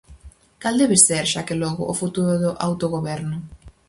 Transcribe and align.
Cal 0.63 0.75
debe 0.81 0.97
ser, 1.07 1.23
xa 1.33 1.41
que 1.47 1.59
logo, 1.63 1.83
o 1.93 1.99
futuro 2.01 2.33
do 2.43 2.51
autogoberno? 2.67 3.37